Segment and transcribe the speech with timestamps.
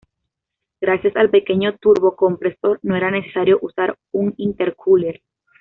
[0.81, 5.21] Gracias al pequeño turbocompresor no era necesario usar un intercooler.